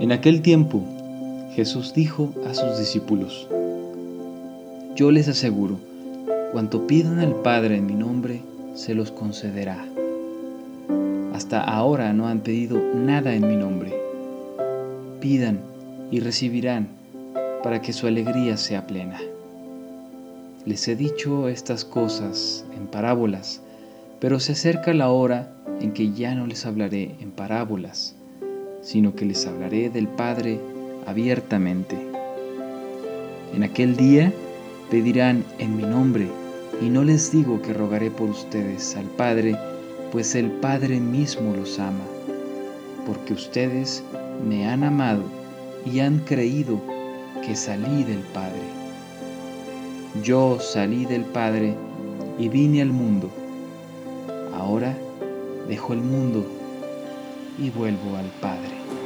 [0.00, 0.82] En aquel tiempo,
[1.52, 3.46] Jesús dijo a sus discípulos,
[4.96, 5.78] Yo les aseguro,
[6.52, 8.40] cuanto pidan al Padre en mi nombre,
[8.74, 9.84] se los concederá.
[11.34, 13.94] Hasta ahora no han pedido nada en mi nombre.
[15.20, 15.60] Pidan
[16.10, 16.88] y recibirán
[17.62, 19.20] para que su alegría sea plena.
[20.64, 23.60] Les he dicho estas cosas en parábolas,
[24.18, 28.16] pero se acerca la hora en que ya no les hablaré en parábolas,
[28.82, 30.60] sino que les hablaré del Padre
[31.06, 31.96] abiertamente.
[33.54, 34.32] En aquel día
[34.90, 36.28] pedirán en mi nombre,
[36.80, 39.56] y no les digo que rogaré por ustedes al Padre,
[40.12, 42.04] pues el Padre mismo los ama,
[43.06, 44.02] porque ustedes
[44.48, 45.22] me han amado
[45.84, 46.80] y han creído
[47.44, 48.62] que salí del Padre.
[50.22, 51.74] Yo salí del Padre
[52.38, 53.30] y vine al mundo.
[54.54, 54.96] Ahora
[55.68, 56.44] dejo el mundo
[57.58, 58.99] y vuelvo al Padre.